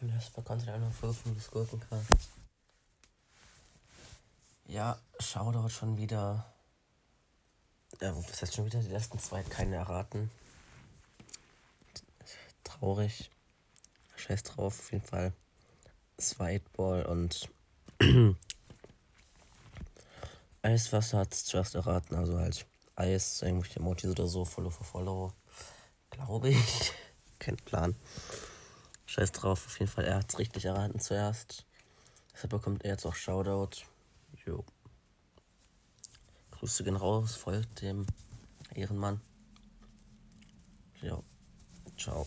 Und 0.00 0.14
das 0.14 0.34
war 0.36 0.44
Content 0.44 0.70
einer 0.70 0.90
Folge 0.90 1.16
des 1.34 1.50
Gurkencast. 1.50 2.30
Ja, 4.66 4.98
Shoutout 5.18 5.68
schon 5.68 5.96
wieder. 5.96 6.46
Ja, 8.00 8.12
das 8.12 8.40
heißt 8.40 8.54
schon 8.54 8.66
wieder, 8.66 8.80
die 8.80 8.92
ersten 8.92 9.18
zwei 9.18 9.42
hat 9.42 9.58
erraten. 9.58 10.30
Traurig. 12.64 13.30
Scheiß 14.16 14.42
drauf, 14.44 14.78
auf 14.78 14.92
jeden 14.92 15.04
Fall. 15.04 15.32
Switeball 16.20 17.04
und 17.06 17.48
Eiswasser 20.62 21.18
hat 21.18 21.32
es 21.32 21.44
zuerst 21.44 21.74
erraten, 21.74 22.16
also 22.16 22.38
halt 22.38 22.66
Eis, 22.96 23.42
irgendwelche 23.42 23.80
Emojis 23.80 24.10
oder 24.10 24.26
so, 24.26 24.44
Follow 24.44 24.70
for 24.70 24.84
Follow. 24.86 25.32
Glaube 26.10 26.50
ich. 26.50 26.92
Kein 27.38 27.56
Plan. 27.56 27.96
Scheiß 29.06 29.32
drauf, 29.32 29.66
auf 29.66 29.78
jeden 29.78 29.90
Fall, 29.90 30.04
er 30.04 30.16
hat 30.16 30.32
es 30.32 30.38
richtig 30.38 30.64
erraten 30.64 31.00
zuerst. 31.00 31.66
Deshalb 32.32 32.50
bekommt 32.50 32.84
er 32.84 32.92
jetzt 32.92 33.06
auch 33.06 33.14
Shoutout. 33.14 33.82
Jo. 34.46 34.64
Grüße 36.52 36.84
gehen 36.84 36.96
raus, 36.96 37.34
folgt 37.34 37.80
dem 37.82 38.06
Ehrenmann. 38.74 39.20
Jo. 41.02 41.24
Ciao. 41.96 42.26